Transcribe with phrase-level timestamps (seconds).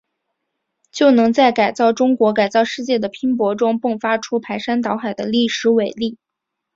[0.91, 6.17] 就能在改造中国、改造世界的拼搏中，迸发出排山倒海的历史伟力。